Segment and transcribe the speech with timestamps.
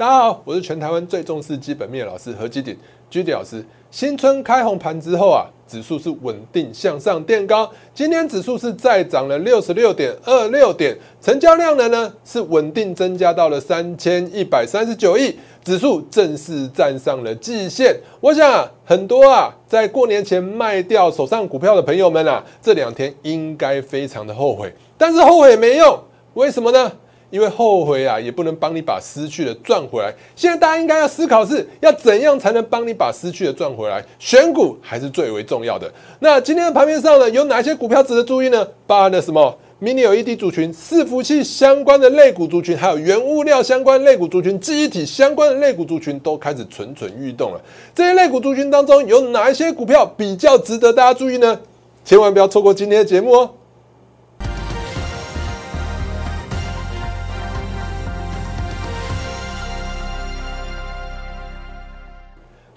[0.00, 2.74] 大家好，我是全台湾最重视基本面的老师何基鼎
[3.10, 3.62] 居迪老师。
[3.90, 17.94] 新春开红盘之后啊，指数是稳定向上垫高，今天指数是再涨了六十六点二六点，成交量呢呢是稳定增加到了三千一百三十九亿，指数正式站上了季线。
[18.22, 26.90] 我想啊，很多啊在过年前卖掉手上股票的朋友们啊，这两天应该非常的后悔，但是后悔没用，为什么呢？
[27.30, 30.12] 因为后悔啊，也不能帮你把失去的赚回来。
[30.36, 34.04] 现在大家应该要思考是，要怎样才能帮你把失去的赚回来？
[34.18, 35.90] 选股还是最为重要的。
[36.18, 38.66] 那今天的盘面上呢，有哪些股票值得注意呢？
[38.86, 47.60] 包含了什么？mini LED 族群、伺服器相关的类股族群，还有原物料相关类股族群、记忆体相关的类股族群，都开始蠢蠢欲动了。
[47.94, 51.58] 这些类股族群当中，有哪一些股票比较值得大家注意呢？
[52.04, 53.50] 千万不要错过今天的节目哦！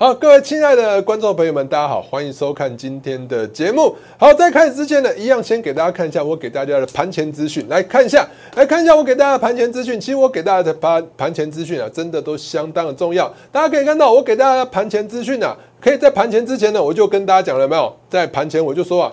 [0.04, 3.96] 好，各位亲爱的观众朋友们，大家好，欢迎收看今天的节目。
[4.18, 9.98] 好，在开始之前呢，一样先给大家看一下我给大家的盘前资讯，来看一下，来看一下我给大家的盘前资讯。
[9.98, 13.34] 其实我给大家的盘盘前资讯啊，真的都相当的重要。
[13.50, 17.96] 大家可以看到，我给大家的盘前资讯啊，可以在盘前之前呢，我就跟大家讲了没有？
[18.10, 19.12] 在盘前我就说啊，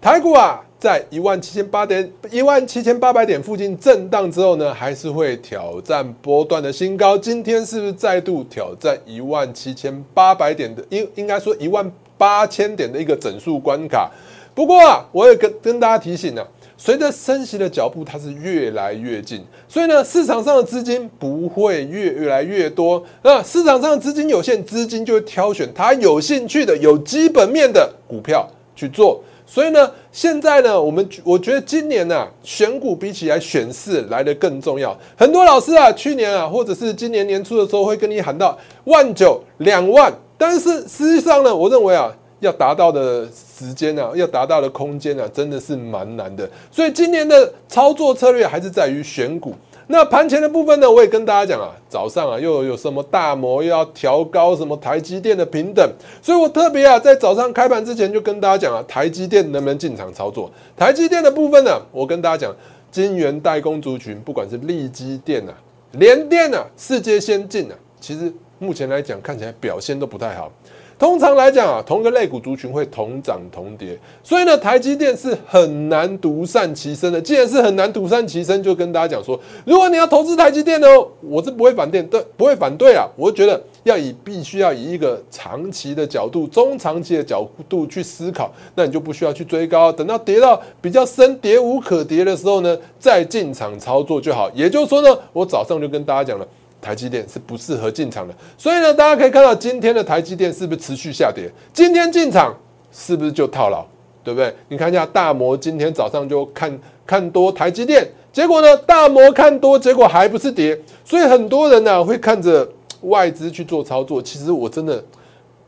[0.00, 0.64] 台股啊。
[0.80, 7.18] 在一万七千八点、一万七千八百点附近震荡之后呢，还是会挑战波段的新高。
[7.18, 10.82] 今天是不是再度挑战一万七千八百点的？
[10.88, 14.10] 应应该说一万八千点的一个整数关卡。
[14.54, 16.42] 不过啊，我也跟跟大家提醒呢，
[16.78, 23.04] 随着升息的脚步，它是越来越近，所以呢，市场上的资金不会越越来越多。
[23.22, 29.22] 那市场上的资金有限，资金就会挑选它有兴趣的、有基本面的股票去做。
[29.52, 34.96] 所以呢，现在呢，我们我觉得今年呢，选股比起来选市来的更重要。
[35.16, 43.26] 很多老师啊，去年啊，或者是今年年初的时候，会跟你喊到万九两万，但是实际上呢，我认为啊，要达到的
[43.58, 46.48] 时间啊，要达到的空间啊，真的是蛮难的。
[46.70, 49.52] 所以今年的操作策略还是在于选股。
[49.92, 55.84] 那盘前的部分呢，我也跟大家讲啊，早上啊又有什么大摩又要调高什么台积电的平等，
[56.22, 60.48] 所以我特别啊在早上开盘之前就跟大家讲啊，台积电能不能进场操作？
[60.76, 62.54] 台积电的部分呢，我跟大家讲，
[62.92, 65.52] 晶圆代工族群，不管是力积电啊、
[65.92, 70.52] 联电啊、世界先进啊，其实目前来讲看起来表现都不太好。
[71.00, 77.18] 通常来讲啊，同一个类股族群会同涨同跌，所以呢，台积电是很难独善其身的。
[77.18, 80.86] 既然是很难独善其身，就跟大家讲说，如果你要投资台积电呢，
[81.22, 83.08] 我是不会反电，对，不会反对啊。
[83.16, 94.50] 我觉得要以必须要以一个长期的角度、中长期的角度去思考，那你就不需要去追高，等到跌到比较深、跌无可跌的时候呢，再进场操作就好。
[94.54, 96.46] 也就是说呢，我早上就跟大家讲了。
[96.80, 101.50] 台积电是不适合进场的，所以呢，大家可以看到今天的台积电是不是持续下跌？
[101.72, 102.54] 今天进场
[102.90, 103.84] 是不是就套牢？
[104.24, 104.54] 对不对？
[104.68, 110.78] 你看一下大摩今天早上就看看多台积电，结果呢，大摩看多，结果还不是跌。
[111.04, 112.66] 所以很多人呢会看着
[113.02, 115.02] 外资去做操作，其实我真的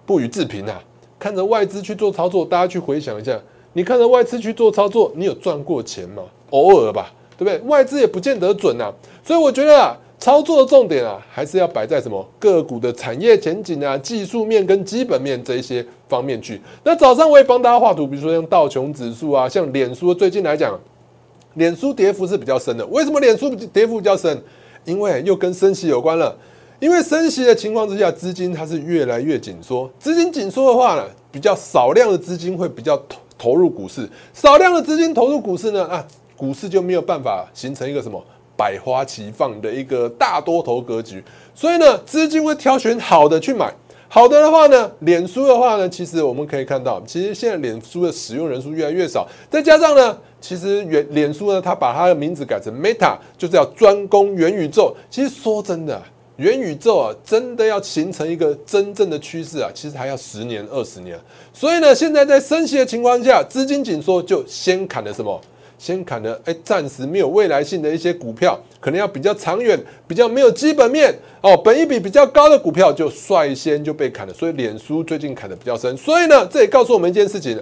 [0.07, 0.83] 不予置评啊。
[1.19, 3.39] 看着外资去做操作，大家去回想一下，
[3.75, 6.23] 你看着外资去做操作，你有赚过钱吗？
[6.51, 7.59] 偶尔吧，对不对？
[7.69, 8.93] 外资也不见得准啊。
[9.23, 9.97] 所以我觉得啊。
[10.23, 16.61] 操作的重点啊，还是要摆在什么个股的产业前景啊、技术面跟基本面这一些方面去。
[16.85, 20.79] 那早上我也帮大家画图，比如说像道琼指数啊，像脸书最近来讲，
[21.55, 22.87] 脸书跌幅是比较深的。
[22.87, 24.41] 为什么脸书跌幅比较深？
[24.85, 26.33] 因为又跟升息有关了。
[26.79, 29.91] 因为升息的情况之下，资金它是越来越紧缩。
[29.99, 36.07] 资金紧缩的话呢，比较少量的资金会比较投投入股市，少量的资金投入股市呢，啊，
[36.37, 38.25] 股市就没有办法形成一个什么？
[38.63, 41.21] 百花齐放的一个大多头格局，
[41.53, 43.75] 所以呢，资金会挑选好的去买。
[44.09, 49.27] 好的的话呢，脸书的话呢，其实我们可以看到，其实现在脸书的使用人数越来越少。
[49.51, 54.95] 再加上呢，其实元脸书呢，它把它的名字改成 Meta，就是要专攻元宇宙。
[55.11, 56.01] 其实说真的，
[56.37, 61.19] 元宇宙啊，真的要形成一个真正的趋势啊，其实还要十年、二十年。
[61.53, 65.41] 所以呢，现在在升息的情况下，资金紧缩，就先砍了什么？
[65.83, 69.77] 先砍了，哎，暂时没有未来性的一些股票，可能要比较长远、
[70.07, 74.33] 比较没有基本面哦，本一比比较高的股票就率先就被砍了。
[74.33, 75.97] 所以脸书最近砍的比较深。
[75.97, 77.61] 所以呢，这也告诉我们一件事情：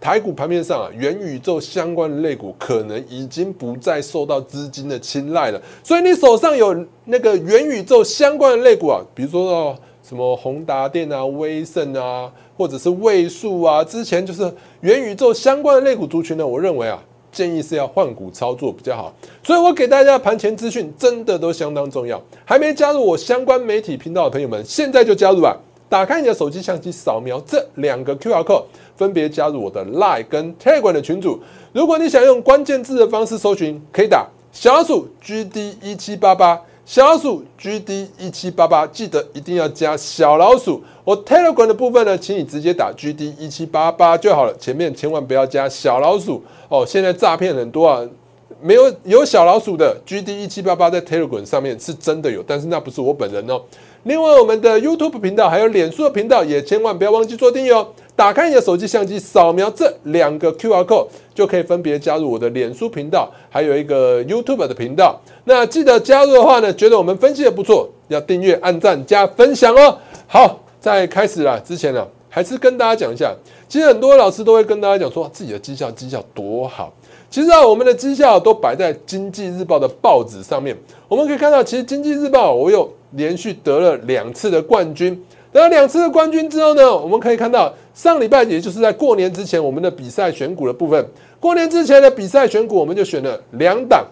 [0.00, 5.62] 台股盘面上啊，元宇宙相关的类股可能已经不再受到资金的青睐了。
[5.84, 17.00] 所以你手上有那个元宇宙相关的类股啊，比如说哦，什么宏达电啊、威盛啊，或者是位数啊，之前就是元宇宙相关的类股族群呢，我认为啊。
[17.34, 19.12] 建议是要换股操作比较好。
[19.42, 22.18] 所以我给大家盘前资讯真的都相当重要。
[22.46, 25.54] 还没加入我相关媒体频道的朋友们，现在就加入吧！
[25.88, 28.64] 打开你的手机相机，扫描这两个 QR code，
[28.96, 31.38] 分别加入我的 Line 跟 Telegram 的群组。
[31.72, 36.60] 如果你想用关键字的方式搜寻，可以打小鼠 GD 一七八八。
[36.86, 40.82] 小老鼠 GD 一七八八，记得一定要加小老鼠。
[41.02, 46.84] 我 Telegram 的部分呢，请你直接打 GD 一七八八就好了，前面千万不要加小老鼠哦。
[46.86, 48.06] 现在诈骗很多啊，
[48.60, 53.62] 没有有小老鼠的 GD 一七八八在 Telegram 上面是真的有，但是那不是我本人哦。
[54.02, 57.88] 另外，我们的 YouTube 频道还有脸书的频道，也千万不要忘记做订阅哦。
[58.16, 65.20] 打开你的手机相机，扫描这两个 QR code，就可以分别加入我的脸书频道，还有一个 YouTube 的频道。
[65.44, 69.98] 那记得加入的话呢，觉得我们分析的不错，要订阅、按赞、加分享哦。
[70.28, 73.34] 好，在开始啦之前呢，还是跟大家讲一下，
[73.68, 76.92] 其实很多老师都会跟大家讲说自己的绩效绩效多好。
[77.28, 80.76] 其实啊，我们的绩效都摆在经济日报的报纸上面，
[81.08, 85.20] 我们可以看到，其实经济日报我有连续得了两次的冠军。
[85.52, 91.06] 得了两次的冠军之后呢，我们可以看到上礼拜，也就是在过年之前，我们的比赛选股的部分，
[91.38, 94.04] 过年之前的比赛选股，我们就选了两档，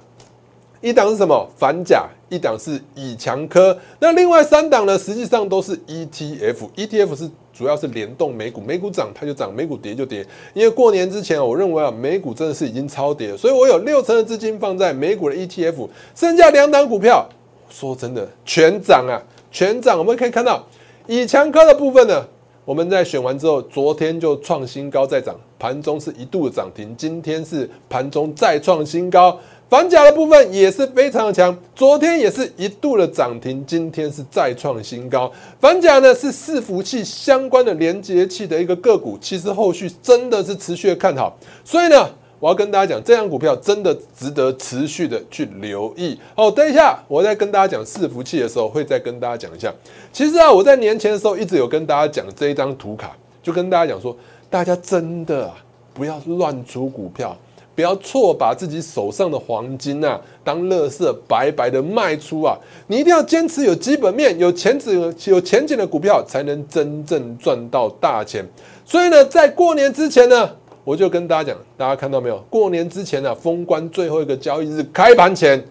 [0.81, 1.49] 一档是什么？
[1.59, 3.77] 反甲，一档是以强科。
[3.99, 10.25] 那另外三档呢，实际上都是 ETF，ETF 是主要是联动美股，美股涨它就涨，美股跌就跌。
[10.55, 17.29] 因为过年之前，我认为啊，美股真的是已经超跌，所以我有六成的资金放在美股的 ETF，剩下两档股票，
[17.69, 19.21] 说真的全涨啊，
[19.51, 19.99] 全涨。
[19.99, 20.65] 我们可以看到。
[21.09, 22.25] 以强科的部分呢，
[22.65, 29.37] 我们在选完之后，昨天就创新高再涨，盘中是一度涨停，今天是盘中再创新高。
[29.69, 35.33] 反甲的部分也是非常的强，昨天也是一度的涨停，今天是再创新高。
[35.61, 42.09] 反甲呢是伺服器相关的连接器的一个个股，其实后续真的是持续的看好，所以呢。
[42.43, 46.19] 我要跟大家讲，这张股票真的值得持续的去留意。
[46.35, 49.73] 好，等一下，我在跟大家讲伺服器的时候，会再跟大家讲一下。
[50.13, 53.13] 其实啊，我在年前的时候一直有跟大家讲这一张图卡，
[53.45, 54.17] 就跟大家讲说，
[54.51, 55.55] 大家真的啊，
[55.95, 57.37] 不要乱出股票，
[57.77, 62.59] 不要错把自己手上的黄金啊当垃圾白白的卖出啊！
[62.89, 68.45] 你一定要坚持有基本面、有前景、有前景的股票，才能真正赚到大钱。
[68.85, 70.51] 所以呢，在过年之前呢。
[70.85, 72.39] 我就跟大家讲，大家看到没有？
[72.51, 75.63] 过年之前呢，封关最后一个交易日开盘前，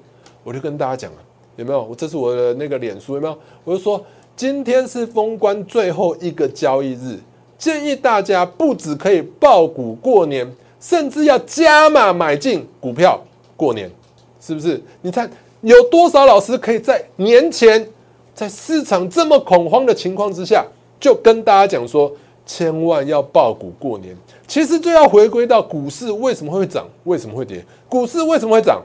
[0.43, 1.17] 我就跟大家讲了，
[1.57, 1.83] 有没有？
[1.83, 3.37] 我这是我的那个脸书，有没有？
[3.63, 4.03] 我就说
[4.35, 7.19] 今天是封关最后一个交易日，
[7.57, 10.49] 建议大家不止可以爆股过年，
[10.79, 13.21] 甚至要加码买进股票
[13.57, 13.91] 过年，
[14.39, 14.81] 是不是？
[15.01, 15.29] 你看
[15.59, 17.85] 有多少老师可以在年前，
[18.33, 20.65] 在市场这么恐慌的情况之下，
[20.99, 22.11] 就跟大家讲说，
[22.53, 24.13] 千万要爆股过年。
[24.45, 27.65] 其实就要回归到股市为什么会涨，为什么会跌？
[27.87, 28.83] 股市为什么会涨？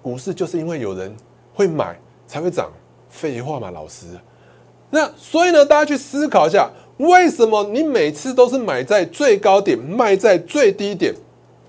[0.00, 1.12] 股市就是因为有人
[1.52, 2.70] 会买才会涨。
[3.08, 4.06] 废话嘛，老师。
[4.88, 11.12] 那所以呢，大家去思考一下，为什么你每次都是买在最高点，卖在最低点？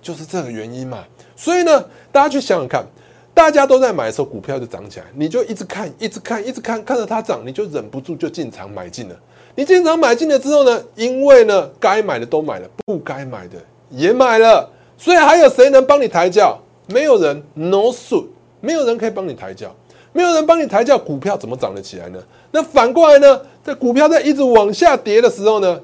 [0.04, 1.04] 就是这个原因嘛。
[1.36, 2.86] 所以呢，大家去想想看，
[3.34, 9.16] 大家都在买的时候，股票就涨起来，你就一直看，一直看，一直看，看着它涨，你就忍不住就进场买进了。
[9.56, 10.82] 你进场买进了之后呢？
[10.96, 13.58] 因为呢，该买的都买了，不该买的
[13.90, 16.58] 也买了，所以还有谁能帮你抬轿？
[16.88, 18.26] 没有人，no suit，
[18.62, 19.74] 没有人可以帮你抬轿，
[20.14, 22.20] 没有人帮你抬轿，股票怎么涨得起来呢？
[22.52, 25.80] 那反过来呢，在股票在一直往下跌的时候呢？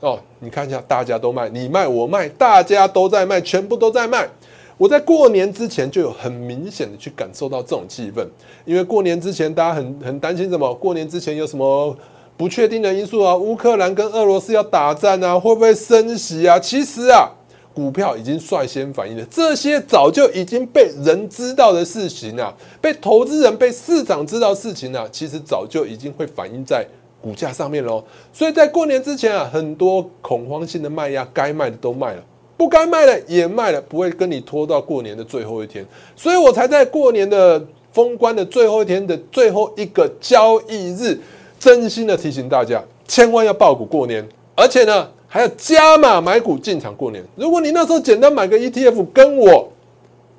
[0.00, 4.28] 哦，你看一下，大家都卖，你卖我卖，大家都在卖，全部都在卖。
[4.76, 8.26] 我在过年之前就有很明显的去感受到这种气氛，
[8.64, 10.74] 因为过年之前大家很很担心什么？
[10.74, 11.96] 过年之前有什么？
[12.42, 16.58] 不确定的因素啊，乌克兰跟俄罗斯要打战啊，会不会升息啊？
[16.58, 17.30] 其实啊，
[17.72, 26.84] 股票已经率先反应了，这些早就已经被人知道的事情啊，被投资人、被市场知道事情啊，其实早就已经会反映在
[27.20, 28.02] 股价上面喽。
[28.32, 32.22] 所以在过年之前啊，很多恐慌性的卖压，该卖的都卖了，
[32.56, 35.86] 不该卖的也卖了，不会跟你拖到过年的最后一天。
[36.16, 41.16] 所以我才在过年的封关的最后一天的最后一个交易日。
[41.62, 47.22] 真心的提醒大家，千万要爆股过年，而且呢还要加码买股进场过年。
[47.36, 49.70] 如果你那时候简单买个 ETF，跟我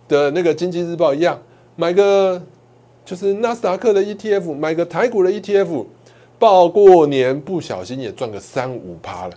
[0.09, 1.41] 的那个经济日报一样，
[1.77, 2.41] 买个
[3.05, 5.85] 就是纳斯达克的 ETF，买个台股的 ETF，
[6.37, 9.33] 报过年不小心也赚个三五趴了。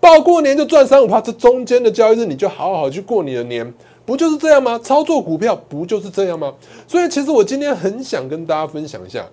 [0.00, 3.72] 报过年就赚三五趴，这中间的交易日你就好好去过你的年，
[4.04, 4.78] 不就是这样吗？
[4.80, 6.52] 操作股票不就是这样吗？
[6.86, 9.24] 所以其实我今天很想跟大家分享一下，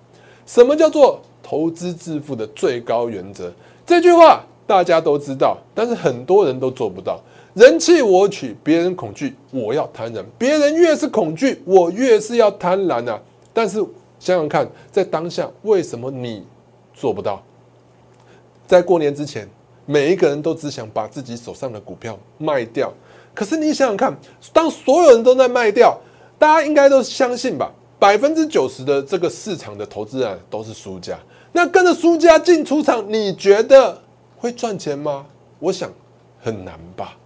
[0.46, 1.20] 什么叫做。
[1.52, 3.52] 投资致富的最高原则，
[3.84, 7.20] 这句话大家都知道，但是很多人都做不到。
[7.52, 10.24] 人气我取，别人恐惧，我要贪婪。
[10.38, 13.20] 别人越是恐惧，我越是要贪婪啊！
[13.52, 13.80] 但是
[14.18, 16.42] 想想看，在当下，为什么你
[16.94, 17.42] 做不到？
[18.66, 19.46] 在过年之前，
[19.84, 22.90] 每一个人都只想把自己手上的股票卖掉。
[23.34, 24.16] 可是你想想看，
[24.54, 26.00] 当所有人都在卖掉，
[26.38, 27.70] 大家应该都相信吧？
[27.98, 31.18] 百分之九十的这个市场的投资人都是输家。
[31.52, 34.00] 那跟着输家进出场，你觉得
[34.36, 35.26] 会赚钱吗？
[35.58, 35.90] 我想
[36.40, 37.16] 很难吧。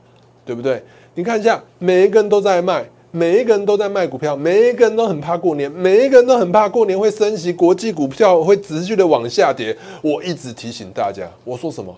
[0.44, 0.80] 对不对？
[1.14, 9.76] 你看一下，每一个人都在卖，每一个人都在卖股票，每一个人都很怕过年，每一个人都很怕过年会升息，国际股票会持续的往下跌。
[10.02, 11.92] 我一直提醒大家，我说什么？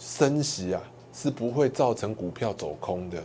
[0.00, 0.82] 升息啊，
[1.14, 3.18] 是不会造成股票走空的。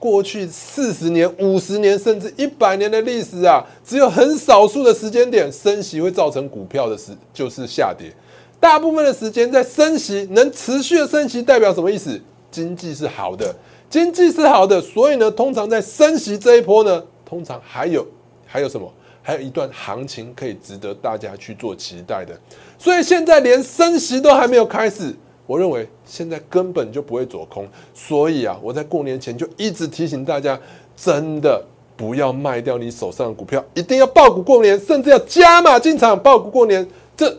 [0.00, 8.10] 过去四十年、五十年甚至一百年的历史啊，只有很少数的时间点升息会造成股票的时就是下跌，
[8.58, 12.20] 大部分的时间在升息能持续的升息，代表什么意思？
[12.50, 13.54] 经济是好的。
[13.90, 18.06] 经济是好的，所以呢，通常在升息这一波呢，通常还有
[18.46, 18.90] 还有什么？
[19.22, 22.34] 还有一段行情可以值得大家去做期待的。
[22.78, 25.14] 所以现在连升息都还没有开始，
[25.50, 27.66] 我认为现在根本就不会走空。
[27.92, 30.56] 所以啊，我在过年前就一直提醒大家，
[30.94, 31.60] 真的
[31.96, 36.86] 不要卖掉你手上的股票，一定要爆股过年，甚至要加码进场爆股过年。
[37.16, 37.36] 这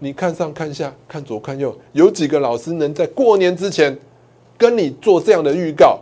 [0.00, 3.96] 你看上看下看左看右，有几个老师能在过年之前？
[4.58, 5.98] 跟你做这样的预告，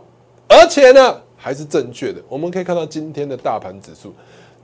[0.47, 2.21] 而且呢还是正确的。
[2.29, 4.13] 我们可以看到今天的大盘指数，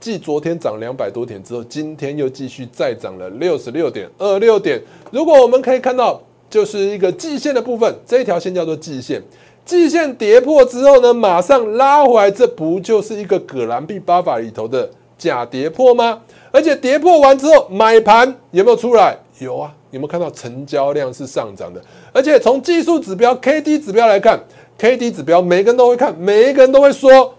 [0.00, 4.82] 继昨天涨两百多点之后，今天又继续再涨了六十六点二六点。
[5.10, 6.18] 如果我们可以看到，
[6.52, 9.22] 就是一个季线的部分，这一条线叫做季线，
[9.64, 16.20] 季线跌破之后呢，马上拉回来，这不就是一个葛兰碧八法里头的假跌破吗？
[16.50, 19.16] 而且跌破完之后，买盘有没有出来？
[19.38, 19.74] 有啊。
[19.92, 21.78] 有没有看到成交量是上涨的？
[22.14, 24.42] 而且从技术指标 K D 指标来看
[24.78, 27.34] ，K D 指标每个人都会看，每一个人都会说，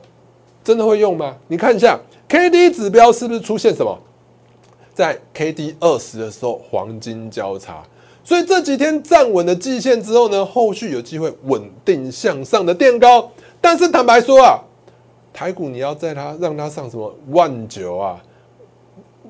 [0.63, 1.35] 真的会用吗？
[1.47, 3.97] 你看一下 K D 指标是不是出现什么？
[4.93, 7.83] 在 K D 二十的时候黄金交叉，
[8.23, 13.29] 所以这几天站稳了季线之后呢，后续有机会稳定向上的垫高。
[13.59, 14.59] 但是坦白说啊，
[15.33, 18.21] 台股你要在它让它上什么万九啊，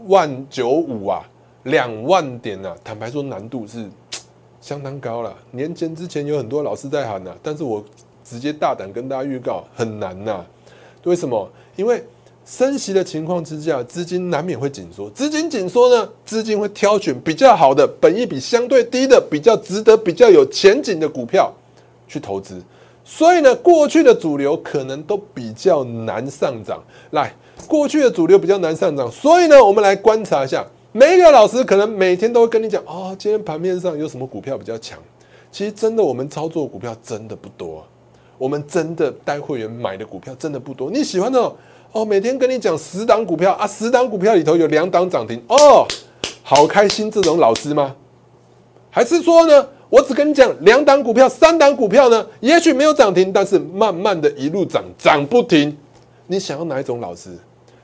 [0.07, 1.23] 万九五啊？
[1.63, 3.89] 两万点呐，坦白说难度是
[4.59, 5.33] 相当高了。
[5.51, 7.83] 年前之前有很多老师在喊呐，但是我
[8.23, 10.45] 直接大胆跟大家预告，很难呐。
[11.05, 11.49] 为什么？
[11.75, 12.03] 因为
[12.45, 15.09] 升息的情况之下，资金难免会紧缩。
[15.11, 21.51] 资金紧缩呢，资金会挑选比较好的、本益比相对低的、比较值得、比较有前景的股票
[22.07, 22.61] 去投资。
[23.05, 26.83] 所以呢，过去的主流可能都比较难上涨。
[27.11, 27.33] 来，
[27.67, 30.65] 过去的主流比较难上涨，所以呢，我们来观察一下。
[30.91, 34.99] 每一个老师可能每天都会跟你讲哦，今天盘面上有什么股票比较强？
[35.51, 37.83] 其实真的，我们操作股票真的不多，
[38.37, 40.91] 我们真的带会员买的股票真的不多。
[40.91, 41.55] 你喜欢那种
[41.93, 45.87] 哦，每天跟你讲十档股票啊，十档股票里头有两档涨停哦，
[46.41, 47.95] 好开心这种老师吗？
[48.89, 55.77] 还是说呢，我只跟你讲两档股票、三档股票呢，也许没有涨停，但是慢慢的一路涨，涨不停。
[56.25, 57.37] 你想要哪一种老师？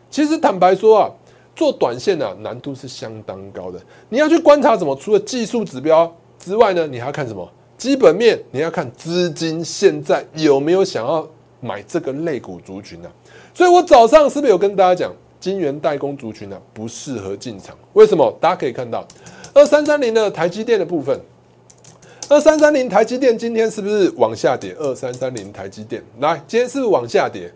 [0.09, 1.11] 其实坦白说啊。
[1.55, 3.77] 做短线呢，难度是相当高的。
[4.07, 4.95] 你要去观察什么？
[4.95, 7.45] 除了技术指标之外呢，你还要看什么？
[7.77, 11.27] 基本面，你要看资金现在有没有想要
[11.59, 13.09] 买这个类股族群呢？
[13.59, 17.75] 所以我早上是不是有跟大家讲，金源代工族群呢不适合进场？
[17.91, 18.33] 为什么？
[18.39, 19.05] 大家可以看到，
[19.53, 21.19] 二三三零的台积电的部分，
[22.29, 24.73] 二三三零台积电今天是不是往下跌？
[24.79, 27.51] 二三三零台积电来，今天是不是往下跌？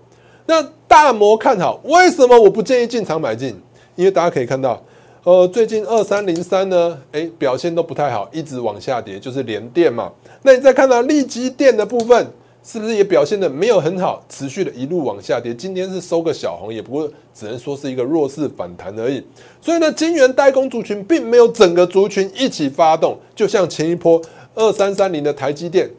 [0.46, 3.58] 那大摩看好，为什么我不建议进场买进？
[3.96, 4.84] 因为大家可以看到，
[5.24, 10.12] 呃，最近二三零三呢，哎，表现都不太好，一直往下跌，就是连电嘛。
[10.42, 12.28] 那你再看到利基电的部分，
[12.64, 15.54] 是不是也表现的没有很好，持续的一路往下跌？
[15.54, 19.22] 今天是收个小红，也不过只能说是一个弱势反弹而已。
[19.60, 24.22] 所以呢，晶圆代工族群并没有整个族群一起发动，就像前一波
[24.56, 25.90] 二三三零的台积电，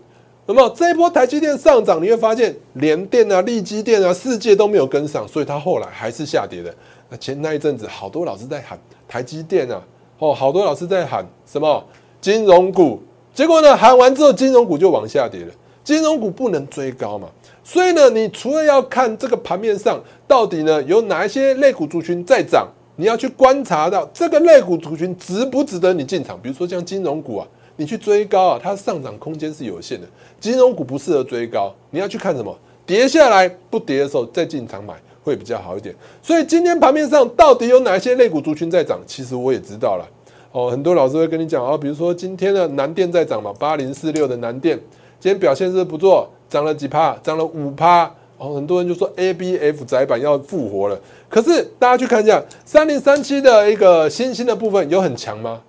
[0.46, 6.74] 那么这一波台积电上涨，你会发现联电啊、利基电啊、世界都没有跟上，所以它后来还是下跌的。
[7.10, 9.82] 那前那一阵子，好多老师在喊台积电啊，
[10.18, 11.84] 哦，好多老师在喊什么
[12.22, 13.02] 金融股，
[13.34, 15.52] 结果呢，喊完之后，金融股就往下跌了。
[15.84, 17.28] 金融股不能追高嘛，
[17.62, 26.36] 所以呢，你除了要看这个盘面上到底呢有哪一些类股族群在涨，你要去观察到这个类股族群值不值得你进场。
[26.42, 30.06] 比如说像金融股啊，你去追高啊，它上涨空间是有限的，
[30.40, 34.94] 金融股不适合追高，你要去看什么，跌下来不跌的时候再进场买。
[35.24, 39.00] 会比较好一点，所以今天盘面上到底有哪些类股族群在涨？
[39.06, 40.06] 其实我也知道了
[40.52, 40.70] 哦。
[40.70, 44.78] 很多老师会跟你讲啊，比如说今天的南电在涨嘛，八零四六的南电
[45.24, 48.04] 今天表现是不错，涨了几趴，涨了五趴。
[48.36, 51.00] 哦，很多人就说 A B F 窄板要复活了。
[51.30, 55.62] 可是大家去看一下三零三七的一个新兴的部分有很强吗？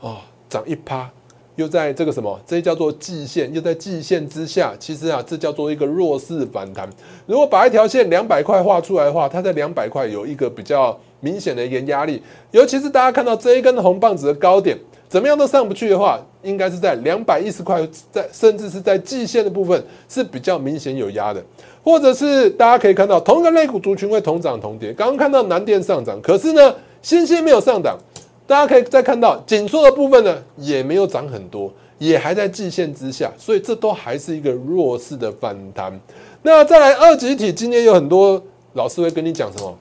[0.00, 1.10] 哦，涨一趴。
[1.56, 4.74] 又在这个什么，这叫做季线，又在季线之下。
[4.78, 6.86] 其实啊，这叫做一个弱势反弹。
[7.24, 12.22] 如果把一条线两百块画出来的话，它在两百块有一个比较明显的一个压力。
[12.50, 14.76] 尤其是大家看到这一根红棒子的高点，
[15.12, 21.44] 怎么样都上不去的话，应该是在两百一十块，在甚至是在季线的部分是比较明显有压的。
[21.84, 24.90] 或者是大家可以看到，同一个类股族群会同涨同跌。
[24.94, 27.98] 刚刚看到南电上涨，可是呢，新兴没有上涨。
[28.46, 35.92] 大家可以再看到紧缩的部分呢，也没有涨很多，也还在季线之下，所以这都还是一个弱势的反弹。
[36.40, 38.42] 那再来二级体，今天有很多
[38.72, 39.76] 老师会跟你讲什么？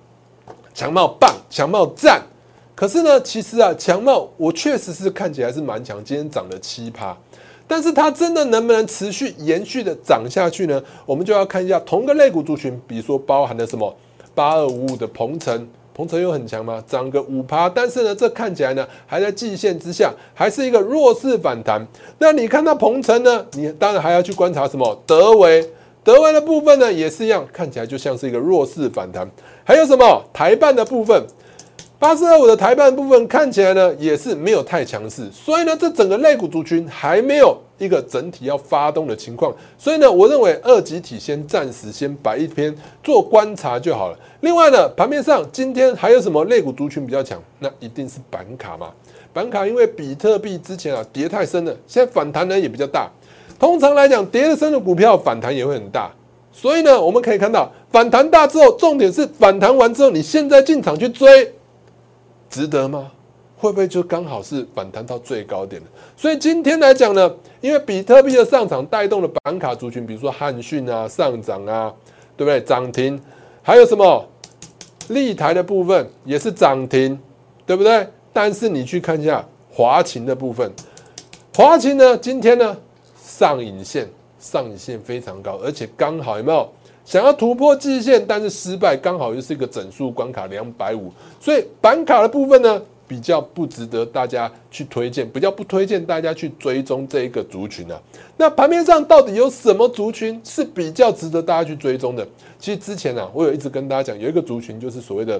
[0.73, 2.21] 强茂棒，强茂赞。
[2.81, 7.15] 可是呢，其实啊，强茂我确实是看起来是蛮强，今天涨了七趴，
[7.67, 10.81] 但是它真的能不能持续延续的涨下去呢？
[11.05, 13.95] 我们就要看一下同个类股族群，比如说包含了什么
[14.33, 15.67] 八二五五的鹏程。
[15.93, 16.83] 鹏程有很强吗？
[16.87, 21.85] 涨个五趴，但是呢，这看起来呢还在季线之下，还是一个弱势反弹。
[22.17, 23.45] 那你看到鹏程呢？
[23.51, 24.99] 你当然还要去观察什么？
[25.05, 25.63] 德维，
[26.03, 29.29] 德维的部分呢也是一样，看起来就像是一个弱势反弹。
[29.63, 31.23] 还有什么台办的部分？
[32.01, 37.55] 八四二五的台办部分看起来呢也是没有太强势，所以呢，这整个类股族群还没有。
[37.77, 42.71] 一个整体要发动的情况，所以呢，我认为二级体先暂时先摆一边
[43.03, 44.17] 做观察就好了。
[44.41, 47.41] 另外呢，盘面上今天还有什么类股族群比较强？
[47.57, 48.91] 那一定是板卡嘛。
[49.33, 53.09] 板卡因为比特币之前啊跌太深了，现在反弹呢也比较大。
[53.59, 56.11] 通常来讲，跌得深的股票反弹也会很大。
[56.51, 61.51] 所以呢，我们可以看到反弹大之后，重点是反弹完之后，你现在进场去追，
[62.51, 63.09] 值得吗？
[63.57, 65.87] 会不会就刚好是反弹到最高点了？
[66.17, 67.31] 所以今天来讲呢，
[67.61, 71.93] 因为比特币的上涨带动了板卡族群，比如说汉讯啊上涨啊，
[72.35, 72.59] 对不对？
[72.61, 73.21] 涨停，
[73.61, 74.27] 还有什么
[75.09, 77.17] 立台的部分也是涨停，
[77.65, 78.07] 对不对？
[78.33, 80.71] 但是你去看一下华勤的部分，
[81.55, 82.75] 华勤呢今天呢
[83.23, 86.67] 上影线上影线非常高，而且刚好有没有
[87.11, 92.81] 想要突破季线，但是失败，刚好又是一个整数关卡两百五，所以板卡的部分呢？
[93.05, 98.01] 比较不值得大家去推荐，比较不推荐大家去追踪这一个族群啊。
[98.37, 102.25] 那盘面上到底有什么族群是比较值得大家去追踪的？
[102.57, 105.37] 其实之前啊，我有一直跟大家讲，有一个族群就是所谓的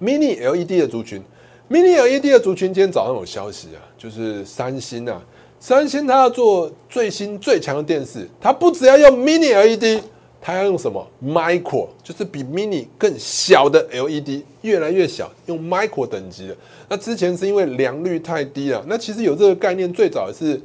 [0.00, 1.20] Mini LED 的族群。
[1.68, 5.20] Mini LED 的族群，今天早上有消息啊，就是三星啊，
[5.58, 10.04] 三星它要做最新最强的电视，它不只要用 Mini LED。
[10.40, 16.56] 它要用什么？Micro 就是比 Mini 更小的 LED，越来越小，用 Micro 等级的。
[16.88, 18.84] 那之前是因为良率太低了。
[18.86, 20.60] 那其实有这个概念，最早是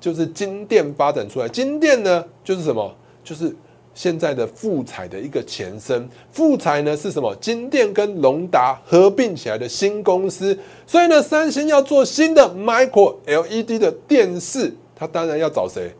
[0.00, 1.48] 就是金电发展出来。
[1.48, 2.94] 金电呢，就是什么？
[3.22, 3.54] 就是
[3.94, 6.08] 现在的富彩的一个前身。
[6.32, 7.34] 富彩呢是什么？
[7.36, 10.58] 金电跟龙达合并起来的新公司。
[10.86, 15.92] 所以呢，三星要做新的 Micro LED 的电视，它当然要找谁？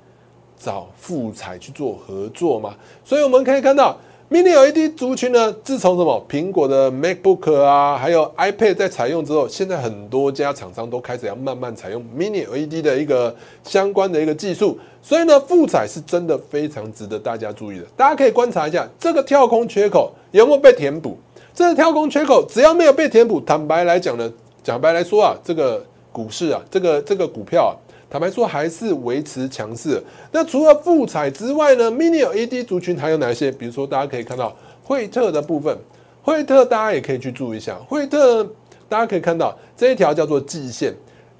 [0.58, 3.96] 找富彩去做合作嘛，所以我们可以看到
[4.30, 17.84] ，Mini LED 族群呢，自从什么苹果的 MacBook 啊，还有 iPad 在采用之后，现在很多家厂商都开始要慢慢采用 Mini LED 的一个相关的一个技术，所以呢，富彩是真的非常值得大家注意的。
[17.96, 21.16] 大家可以观察一下这个跳空缺口有没有被填补，
[21.54, 24.32] 这个跳空缺口只要没有被填补，坦白来讲呢，
[24.64, 27.76] 讲白来说啊，这个股市啊，这个这个股票啊。
[28.08, 30.02] 坦白说，还是维持强势。
[30.30, 33.50] 那除了富彩之外呢？Mini LED 族群还有哪些？
[33.50, 35.76] 比如说，大家可以看到惠特的部分，
[36.22, 37.76] 惠特大家也可以去注意一下。
[37.88, 38.44] 惠特
[38.88, 40.94] 大家可以看到这一条叫做季线，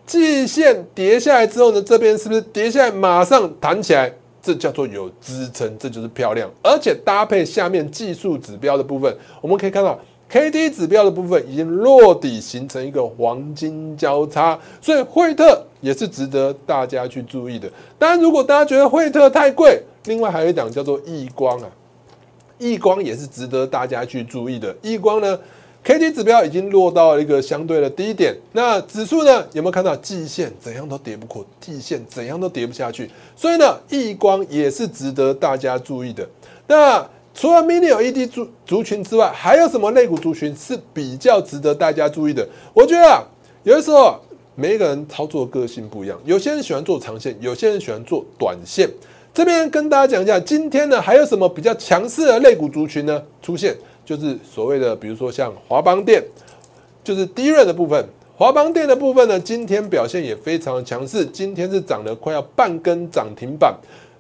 [0.05, 4.13] 季线跌下来之后呢，这边是不是跌下来马上弹起来？
[4.43, 6.51] 这叫做有支撑，这就是漂亮。
[6.63, 9.99] 而且搭配下面技术指标的部分，我们可以看到。
[10.29, 17.71] K D 指标的部分已经落底，形成一个黄金交叉，所以惠特也是值得大家去注意的。
[17.97, 21.71] 当然，如果大家觉得惠特太贵，另外还有一档叫做易光啊，
[22.59, 24.75] 易光也是值得大家去注意的。
[24.83, 25.39] 易光呢
[25.85, 36.29] ，K D 指标已经落到了一个相对的低点，那指数呢有没有看到季线怎样都跌不过，季线怎样都跌不下去，所以呢，易光也是值得大家注意的。
[36.67, 42.49] 那除了 Mini LED 族族群之外，还有什么类股族群是比较值得大家注意的？
[42.73, 43.23] 我觉得啊，
[43.63, 44.19] 有的时候
[44.55, 48.89] 每一个人操作个性不一样，有些人喜欢做长线，有些人喜欢做短线。
[49.35, 53.23] 这边跟大家讲一下，今天呢还有什么比较强势的类股族群呢？
[53.43, 56.25] 出现就是所谓的，比如说像华邦电，
[57.05, 58.03] 就是低润的部分。
[58.39, 63.75] 华邦电的部分呢，今天表现也非常强势，今天是涨了快要半根涨停板。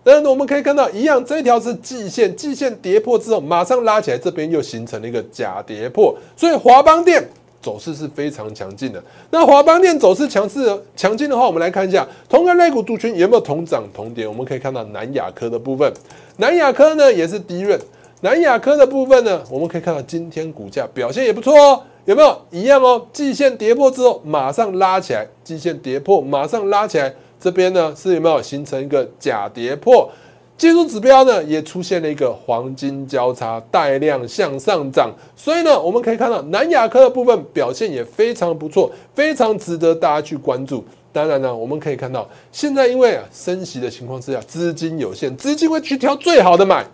[0.06, 7.28] 当然呢，我们可以看到一样，这一条是季线，季线跌破之后马上拉起来，这边又形成了一个假跌破，所以华邦电
[7.60, 9.02] 走势是非常强劲的。
[9.32, 14.28] 那华邦电走势强势强劲的话，我们来看一下同个类股族群有没有同涨同跌。
[14.28, 15.92] 我们可以看到南亚科的部分，
[16.36, 17.76] 南亚科呢也是低润，
[18.20, 23.04] 南亚科的部分呢，我们可以看到今天股价表现也不错哦，有没有一样哦？
[23.12, 27.12] 季线跌破之后马上拉起来，季线跌破马上拉起来。
[27.38, 30.11] 这边呢是有没有形成一个假跌破？
[30.57, 40.83] 技术指标呢也出现了一个黄金交叉带量向上涨，所以呢我们可以看到南亚科的部分表现也非常不错，非常值得大家去关注。
[41.12, 46.87] 当然呢我们可以看到现在因为啊升息的情况之下，资金有限，资金会去挑最好的买，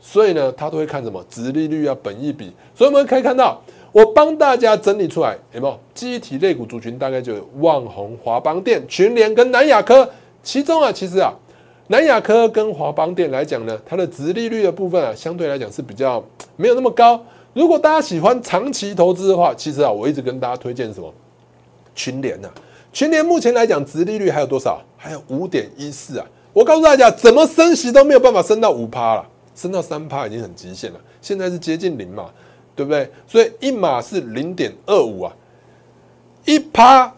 [0.00, 1.20] 所以呢他都会看什么？
[1.28, 2.52] 殖利率啊、本益比。
[2.76, 3.60] 所以我们可以看到。
[3.92, 5.78] 我帮大家整理出来，有没有？
[5.94, 10.08] 记忆体类股族群大概就有旺宏、华邦电、群联跟南亚科。
[10.42, 11.32] 其中啊，其实啊，
[11.88, 16.24] 南亚科跟华邦电来讲呢，它的值利率的部分啊，相对来讲是比较
[16.56, 17.20] 没有那么高。
[17.52, 21.12] 如果大家喜欢长期投资的话，其实啊，我一直跟大家推荐什么？
[21.94, 22.48] 群联呐，
[22.92, 24.80] 群联目前来讲，值利率还有多少？
[24.96, 26.26] 还有五点一四啊！
[26.52, 31.00] 我告诉大家，怎么升息都没有办法升到五趴了，升到三趴已经很极限了。
[31.20, 32.26] 现在是接近零嘛。
[32.80, 33.10] 对不对？
[33.26, 35.36] 所以一码是零点二五啊，
[36.46, 37.12] 一趴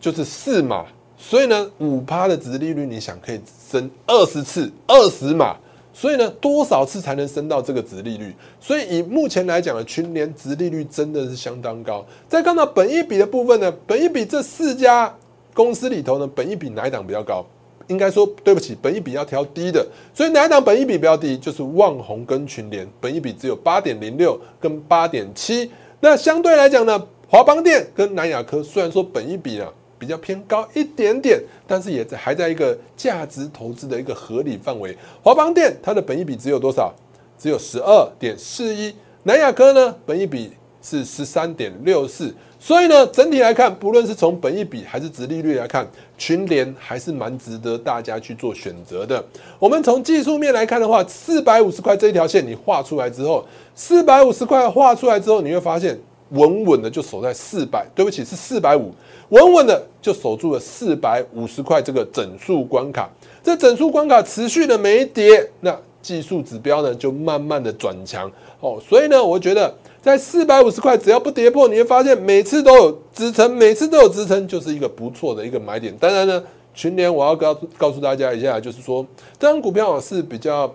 [0.00, 0.86] 就是四码，
[1.18, 5.56] 所以呢，五趴的值利率，你想可以升二十次，二十码，
[5.92, 8.32] 所以呢，多少次才能升到这个值利率？
[8.60, 12.06] 所以以目前来讲的群联值利率真的是相当高。
[12.28, 15.12] 再看到本一比的部分呢，本一比这四家
[15.52, 17.44] 公司里头呢，本一比哪一档比较高？
[17.90, 21.36] 应该说对不起，本一比要调低的，所以哪一档本一比比较低？
[21.36, 25.68] 就是旺宏跟群联，本一比只有八点零六跟八点七。
[25.98, 29.66] 那相对来讲呢，华邦电跟南亚科虽然说本一比呢
[29.98, 34.96] 比较偏高一点点，但是也在还在一个价值投资的一个合理范围。
[35.20, 36.94] 华邦电它的本一比只有多少？
[37.36, 38.94] 只有十二点四一。
[39.24, 42.32] 南亚科呢，本一比是十三点六四。
[42.62, 49.24] 所以呢，整体来看，不论是从本益比还是值利率来看，群联还是蛮值得大家去做选择的。
[49.58, 53.42] 我们从技术面来看的话，四百五十块这一条线你画出来之后，
[53.74, 55.98] 四百五十块画出来之后，你会发现
[56.32, 58.92] 稳稳的就守在四百，对不起是四百五，
[59.30, 63.08] 稳稳的就守住了四百五十块这个整数关卡。
[63.42, 68.78] 这整数关卡持续的没跌，那技术指标呢就慢慢的转强哦。
[68.86, 69.74] 所以呢，我觉得。
[70.02, 75.94] 在四百五十块，只要不跌破，你会发现每次都有支撑，每次都有支撑，就是一个不错的一个买点。
[75.98, 79.06] 当然呢，群联我要告告诉大家一下，就是说
[79.38, 80.72] 这张股票是比较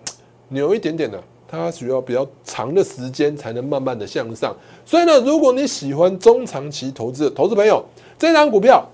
[0.50, 4.56] 牛一点点的，它需要比较长的时间才能慢慢的向上。
[4.86, 7.84] 所以呢，如果你喜欢中长期投资的投资朋友，
[8.20, 8.88] 这张股票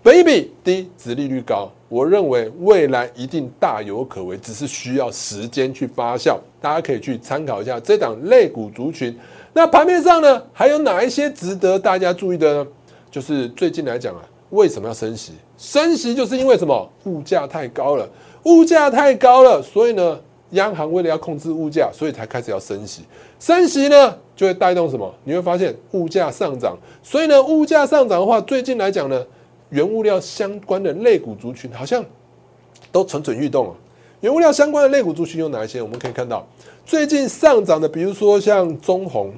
[0.00, 6.38] 本一比低，殖利率高，我认为未来一定大有可为，只是需要时间去发酵。
[6.60, 9.18] 大家可以去参考一下这档类股族群。
[9.54, 12.66] 那盘面上呢，还有哪一些值得大家注意的呢？
[13.10, 15.32] 就是最近来讲啊，为什么要升息？
[15.58, 16.90] 升息就是因为什么？
[17.04, 18.08] 物价太高了，
[18.44, 20.18] 物价太高了，所以呢，
[20.52, 23.02] 央行为了要控制物价，所以才开始要升息。
[23.38, 25.14] 升息呢，就会带动什么？
[25.24, 26.74] 你会发现物价上涨。
[27.02, 29.22] 所以呢，物价上涨的话，最近来讲呢，
[29.68, 32.02] 原物料相关的类股族群好像
[32.90, 33.74] 都蠢蠢欲动啊。
[34.22, 35.82] 原物料相关的类股族群有哪一些？
[35.82, 36.46] 我们可以看到。
[36.86, 39.32] 最近上涨的，比如说像中红，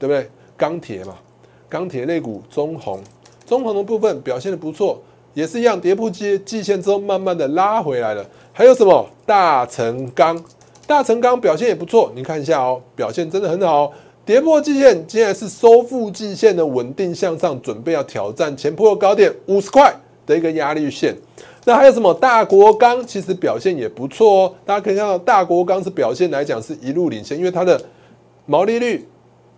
[0.00, 0.28] 对不对？
[0.56, 1.14] 钢铁嘛，
[1.68, 3.00] 钢铁类股中红，
[3.46, 5.00] 中红的部分表现的不错，
[5.32, 8.26] 也是一样跌破季季线之后，慢慢的拉回来了。
[8.52, 10.42] 还有什么大成钢？
[10.88, 13.92] 大成钢表现也不错，你看一下哦，表现真的很好。
[14.24, 19.94] 跌破季线，竟然是收复季线的稳定向上，准备要挑战前破高点五十块
[20.26, 21.16] 的一个压力线。
[21.68, 23.04] 那还有什么大国钢？
[23.04, 24.54] 其实表现也不错哦。
[24.64, 27.80] 大家可以看到，大国钢是表现来讲是一路领先，因为它的
[28.46, 29.04] 毛利率、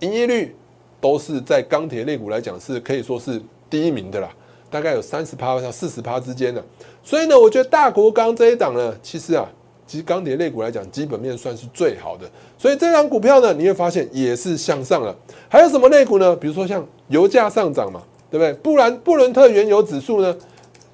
[0.01, 0.57] 营业率
[1.03, 4.31] 都是在钢铁类股来讲是可以说是第一名的啦，
[4.71, 6.65] 大概有三十趴到四十趴之间的。
[7.03, 9.47] 所以呢，我觉得大国钢这一档呢，其实啊，
[9.87, 12.25] 其实钢铁类股来讲，基本面算是最好的。
[12.57, 15.15] 所以这档股票呢，你会发现也是向上了。
[15.47, 16.35] 还有什么类股呢？
[16.35, 18.55] 比如说像油价上涨嘛，对不对？
[18.63, 20.35] 不然布伦特原油指数呢？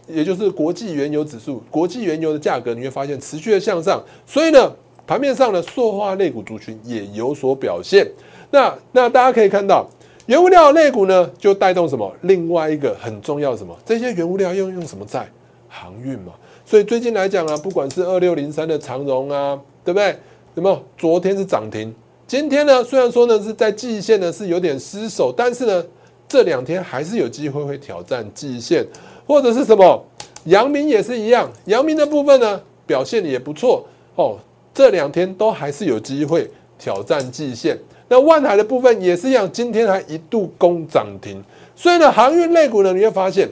[0.07, 4.71] 也就是国际原油指数，国际原油的价格你会发现持续的向上，所以呢，
[5.07, 8.07] 盘面上的塑化类股族群也有所表现。
[8.51, 9.89] 那那大家可以看到，
[10.27, 12.15] 原物料类股呢就带动什么？
[12.23, 13.77] 另外一个很重要什么？
[13.85, 15.29] 这些原物料用用什么在
[15.69, 16.33] 航运嘛？
[16.65, 20.17] 所以最近来讲啊，不管是二六零三的长荣啊，对不对？
[20.55, 20.83] 有没有？
[20.97, 21.93] 昨天是涨停，
[22.27, 25.85] 今天呢虽然说呢是在季线呢是有点失守，但是呢
[26.29, 28.87] 这两天还是有机会会挑战季线。
[29.27, 30.05] 或者是什么，
[30.45, 34.39] 阳明也是一样，阳明的部分呢表现也不错，哦，
[34.73, 37.79] 这两天都还是有机会挑战季线。
[38.09, 41.43] 那万海的部分也是一样，今天还一度攻涨停。
[41.75, 43.49] 所以呢，航运类股呢，你会发现，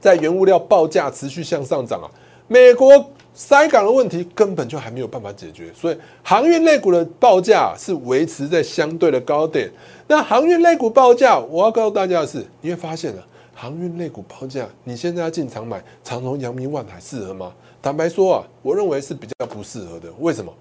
[0.00, 2.08] 在原物料报价持续向上涨啊，
[2.48, 9.70] 美国塞港的问题根本就还没有办法解决，所以航运类股的报价是维持在相对的高点。
[10.08, 13.22] 那航运类股报价，我要告诉大家的是，你会发现啊，
[13.60, 17.52] 航运类股报价，你现在要进场买长荣、阳明、万海适合吗？
[17.82, 20.08] 坦白说啊，我认为是比较不适合的。
[20.20, 20.54] 为什么？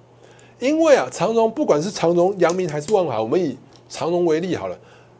[0.57, 3.55] 因为啊，长荣不管是长荣、阳明还是万海，我们以
[3.88, 4.75] 长荣为例好了。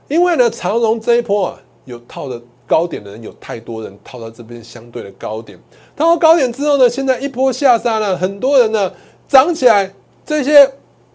[0.08, 5.60] 因为呢，长荣这一波啊，有套的高点的人有太多人套到这边相对的高点，
[5.96, 8.92] 套到高点之后呢，现在一波下杀呢，很多人呢
[9.28, 9.94] 涨起来，
[10.26, 10.68] 这些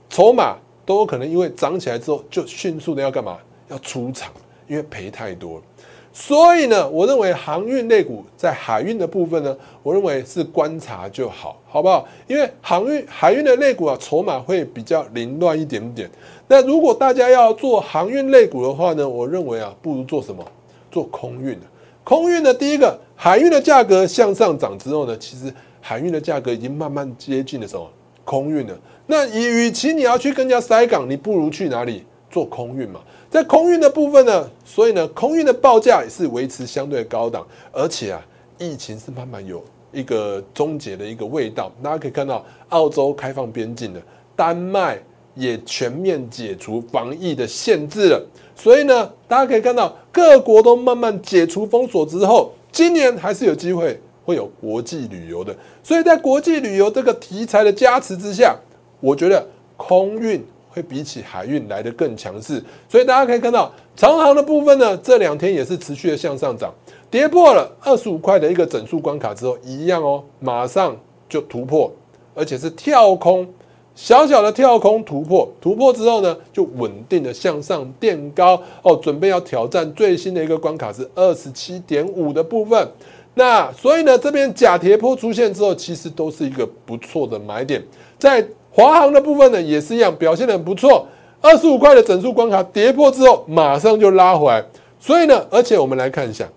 [0.09, 3.37] 筹码都有可能因为涨起来之后就迅速的要干嘛？
[3.69, 4.33] 要出场，
[4.69, 5.65] 因为赔太多了。
[6.13, 12.07] 所以呢，我认为航运类股在海运的部分呢，我认为是观察就好，好不好？
[12.27, 16.11] 因为航运海运的类股啊，筹码会比较凌乱一点点。
[16.49, 20.45] 那如果大家要做航运类股的话呢，我认为啊，不如做什么？
[20.91, 21.59] 做空运。
[22.05, 27.89] 空运的第一个，海运的价格向上涨之后呢，其实海运的价格已经慢慢接近了什么？
[28.25, 28.79] 空运了。
[29.07, 33.01] 那与其你要去跟人家塞港，你不如去哪里做空运嘛？
[33.33, 38.21] 在空运的部分呢，所以呢，空运的报价也是维持相对高档，而且啊，
[38.59, 41.73] 疫情是慢慢有一个终结的一个味道。
[41.83, 44.03] 大家可以看到，澳洲开放边境了，
[44.37, 45.03] 丹麦
[45.35, 48.23] 也全面解除防疫的限制了，
[48.55, 55.57] 所以呢，大家可以看到各国都慢慢解除封锁之后，今年还是有机会会有国际旅游的。
[55.83, 58.55] 所以在国际旅游这个题材的加持之下，
[59.01, 59.43] 我觉得
[59.79, 60.45] 空运。
[60.73, 66.73] 会比起海运来的更强势，所以大家可以看到长航的部分呢，这两天也是持续的向上涨，
[67.11, 70.97] 跌破了二十五块的一个整数关卡之后，一样哦，马上
[71.29, 71.93] 就突破，
[72.35, 73.47] 而且是跳空，
[73.95, 78.59] 小小的跳空突破，突破之后呢，就稳定的向上垫高。
[78.81, 82.89] 哦，准备要挑战最新的一个关卡是二十七点五的部分，
[83.35, 87.85] 那所以呢，这边假跌破出现之后，其实都是一个不错的买点，
[88.19, 88.43] 在。
[88.73, 91.07] 华航的部分呢，也是一样，表现的很不错。
[91.41, 94.65] 二十五块的整数关卡跌破之后，马上就拉回来。
[94.99, 96.49] 所以呢，而且我们来看一下，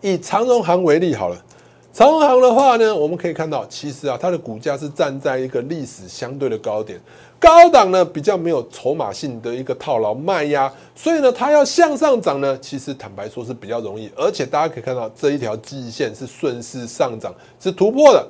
[0.00, 1.36] 以长荣航为例好了。
[1.92, 7.00] 长荣航的话呢，我们可以看到，其实啊，它的股价是站在一个历史相对的高点，
[7.40, 14.10] 高档呢比较没有筹码性的一个套牢卖压，所以呢，它要向上涨呢，其实坦白说是比较容易。
[14.14, 18.26] 而且大家可以看到，这一条季线是顺势上涨，是突破的，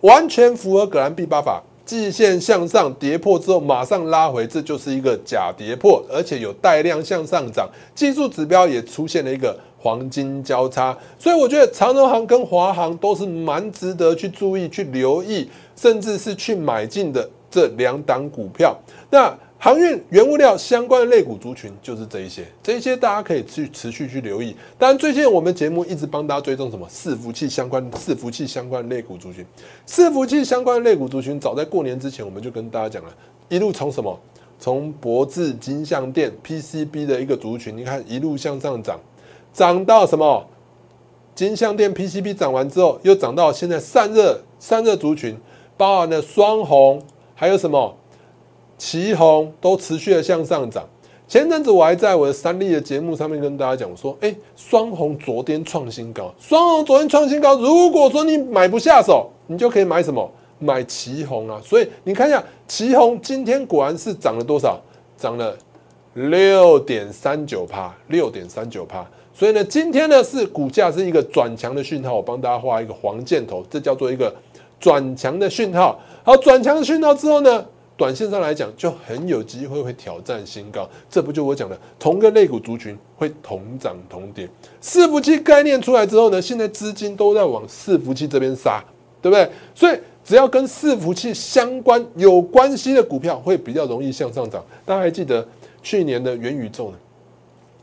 [0.00, 1.62] 完全符合葛兰碧八法。
[1.88, 18.76] 季线向上跌破之后，马上拉回，这就是一个假跌破，而且有带量向上涨，技术指标也出现了一个黄金交叉，所以我觉得长荣行跟华航都是蛮值得去注意、去留意，甚至是去买进的这两档股票。
[19.08, 24.54] 那航运原物料相关的类股族群就是这一些，这一些大家可以去持续去留意。
[24.78, 29.44] 当然，最近我们节目一直帮大家追踪什么伺服器相关、伺服器相关的类股族群。
[29.84, 33.10] 伺服器相关的类股族群，早在过年之前我们就跟大家讲了，
[33.48, 34.16] 一路从什么，
[34.60, 39.00] 从博智、金相电、PCB 的一个族群，你看一路向上涨，
[39.52, 40.46] 涨到什么？
[41.34, 45.36] 金相电 PCB 涨完之后，又涨到现在散热、散热族群，
[45.76, 47.02] 包含了双红，
[47.34, 47.96] 还有什么？
[48.78, 50.88] 旗红都持续的向上涨。
[51.26, 57.54] 前阵子我还在我的三立的节目上面跟大家讲说，哎，双红昨天创新高，双红昨天创新高。
[57.56, 60.26] 如果说你买不下手，你就可以买什么？
[60.58, 61.60] 买旗红啊。
[61.62, 64.80] 所以你看一下旗红今天果然是涨了多少？
[65.18, 65.54] 涨了
[66.14, 69.06] 六点三九帕，六点三九帕。
[69.34, 74.34] 所以呢，今天呢是股价是一个转强的讯号，我帮大家画一个黄箭头，这叫做一个
[74.80, 76.00] 转强的讯号。
[76.24, 77.66] 好，转强的讯号之后呢？
[77.98, 84.48] 短线上来讲，就很有机会会挑战新高，这不就我讲的同个类股族群会同涨同跌。
[84.80, 88.80] 伺服器概念出来之后呢，现在资金都在往伺服器这边杀，
[89.20, 89.50] 对不对？
[89.74, 94.64] 所以只要跟伺服器相关有关系的股票，会比较容易向上涨。
[94.86, 95.44] 大家还记得
[95.82, 96.96] 去年的元宇宙呢？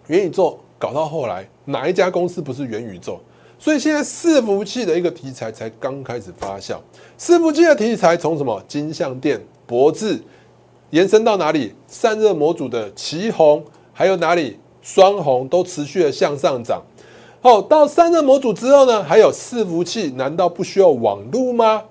[0.07, 3.19] 元宇宙搞到后来，哪一家公司不是元宇宙？
[3.59, 6.77] 所以现在伺服器的一个题材才刚开始发酵。
[7.19, 9.41] 伺服器的题材从什么金相电？
[9.65, 10.23] 脖子
[10.91, 11.73] 延伸到哪里？
[11.87, 16.81] 散热模组的旗红，还有哪里双红都持续的向上涨。
[17.41, 19.03] 好，到散热模组之后呢？
[19.03, 21.83] 还有伺服器，难道不需要网路吗？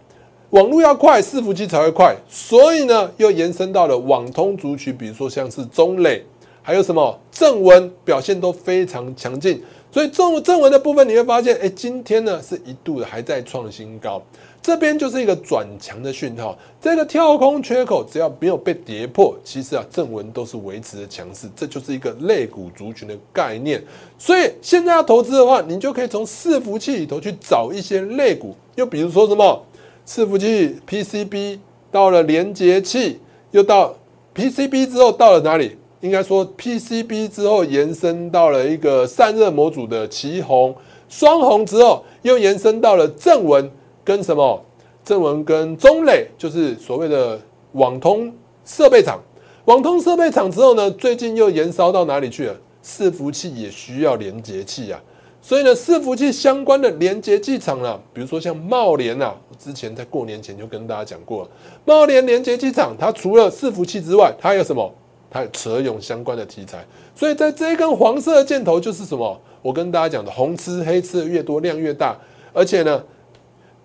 [0.50, 2.16] 网路要快，伺服器才会快。
[2.28, 6.24] 所以呢，又延伸到了网通族群，比如说像是中磊，
[6.64, 9.62] 还有什么正文表现都非常强劲。
[9.92, 14.20] 所以正正文的部分你会发现，哎，今天呢是一度的还在创新高，
[14.60, 16.58] 这边就是一个转强的讯号。
[16.80, 23.80] 这个跳空缺口只要没有被跌破，其实啊正文都是维持的强势，这就是一个类股族群的概念。
[24.18, 29.64] 所以现在要投资的话，你就可以从伺服器里头去找一些类股，又比如说什么
[30.04, 31.60] 伺服器 PCB
[31.92, 33.20] 到了连接器，
[33.52, 33.94] 又到
[34.34, 35.76] PCB 之后到了哪里？
[36.04, 40.74] 应该说，PCB 之后延伸到了一个散热模组的旗红、
[41.08, 43.70] 双红之后，又延伸到了正文
[44.04, 44.62] 跟什么？
[45.02, 47.40] 正文跟中磊，就是所谓的
[47.72, 48.30] 网通
[48.66, 49.18] 设备厂。
[49.64, 52.56] 网通设备厂之后呢，最近又延烧到哪里去了？
[52.84, 55.02] 伺服器也需要连接器啊。
[55.40, 61.48] 所以呢，伺服器相关的连接器厂啊，比如说像茂联啊，之前在过年前就跟大家讲过了，
[61.86, 64.92] 茂联连接器厂，它除了伺服器之外，它有什么？
[65.34, 69.36] 还有车用相关的题材，所以在这一根黄色的箭头就是什么？
[69.62, 72.16] 我跟大家讲的，红吃黑吃的越多，量越大，
[72.52, 73.02] 而且呢，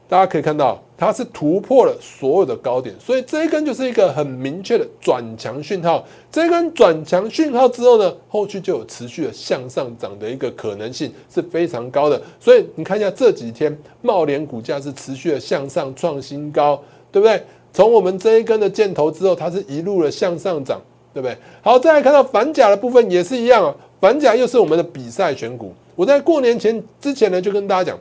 [0.07, 6.05] 大家可以看到它是突破了所有的高点，所以这一根就是一个很明确的转强讯号。
[6.31, 12.21] 这一根转强讯号之后呢，后续就有持续的向上涨的一个可能性是非常高的。
[12.39, 16.79] 所以你看一下这几天茂联股价是持续的向上创新高，
[17.11, 17.41] 对不对？
[17.73, 20.79] 从我们这一根的箭头之后，它是一路的向上涨。
[21.19, 21.37] 对不对？
[21.61, 23.75] 好，再来看到反甲的部分也是一样啊。
[23.99, 25.73] 反甲又是我们的比赛选股。
[25.95, 27.99] 我在过年前之前呢，就跟大家讲，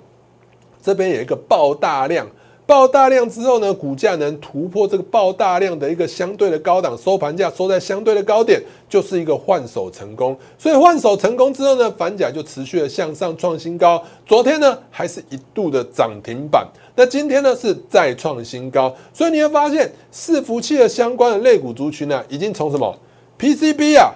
[0.80, 2.24] 这边有一个爆大量，
[2.64, 10.38] 爆大量之后呢，股价能突破这个爆大量的一个相对的高档，收盘价收在相对的高点，就是一个换手成功。
[10.56, 14.00] 所以换手成功之后呢，反甲就持续的向上创新高。
[14.24, 16.64] 昨天呢，还是一度的涨停板。
[16.94, 18.94] 那今天呢，是再创新高。
[19.12, 22.96] 所以你会发现，伺服器的相关的类股族群呢，已经从什么
[23.38, 24.14] ？PCB 啊，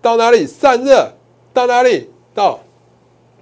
[0.00, 1.12] 到哪里散热？
[1.52, 2.60] 到哪里到？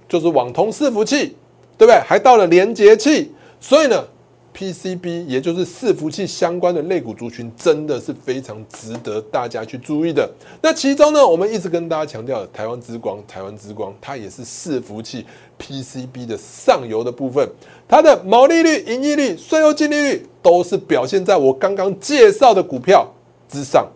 [0.07, 1.35] 就是网通伺服器，
[1.77, 1.99] 对不对？
[1.99, 3.31] 还到了连接器。
[3.59, 4.03] 所以呢
[4.55, 10.27] ，PCB 也就是伺服器相关的类股族群，真的是非常值得大家去注意的。
[10.63, 15.23] 那其中呢，我们一直跟大家强调的台湾之光，台湾之光，它也是伺服器
[15.59, 17.47] PCB 的上游的部分，
[17.87, 23.07] 它的毛利率、盈利率、税后净利率都是表现在我刚刚介绍的股票
[23.47, 23.87] 之上。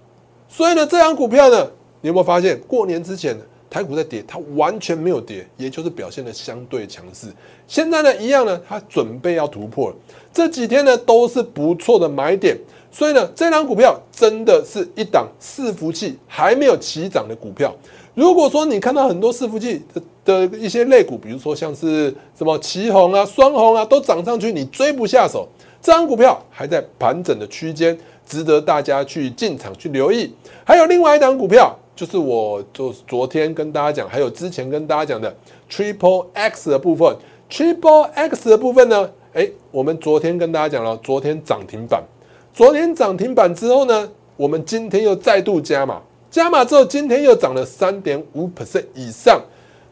[0.55, 1.67] 所以呢，这张股票呢，
[2.01, 3.35] 你有没有发现，过年之前
[3.71, 7.25] 台股在跌，它完全没有跌，也就是表现的相对强势。
[7.65, 9.95] 现在呢，一样呢，它准备要突破了。
[10.31, 12.55] 这几天呢，都是不错的买点。
[12.91, 17.73] 所以呢，这张股票真的是一档伺服器还没有起涨的股票。
[18.13, 19.81] 如果说你看到很多伺服器
[20.23, 25.49] 的的一些类股，比如说像是什么旗红啊、双红啊，都涨上去，你追不下手。
[25.81, 27.97] 这张股票还在盘整的区间。
[28.33, 30.33] 值得大家去进场去留意，
[30.65, 35.31] 还有另外一档股票，就是我就昨天跟大家讲，还有之前跟大家讲的
[35.69, 37.15] Triple X 的部分
[37.47, 42.03] ，Triple X 的部分呢，哎，我们昨天跟大家讲了，昨天涨停板，
[42.51, 49.39] 昨天涨停板之后呢，我们今天又再度加码，加码之后今天又涨了三点五 percent 以上，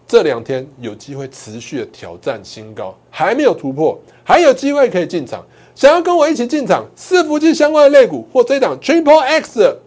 [0.07, 5.45] 这两天有机会持续的挑战新高，还没有突破，还有机会可以进场。
[5.73, 9.77] 想要跟我一起进场伺服器相关的类股或这档 Triple X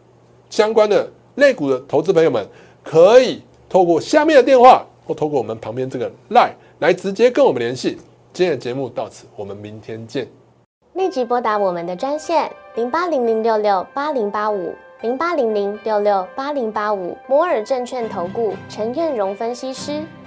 [0.49, 2.47] 相关的类股的投资朋友们，
[2.83, 7.99] 可以透过下面的电话或透过我们旁边这个 Line 来直接跟我们联系。
[8.33, 10.27] 今天的节目到此，我们明天见。
[10.95, 20.03] 立即拨打我们的专线零八零零六六八零八五零八零零六六八零八五摩尔证券投顾陈彦荣分析师。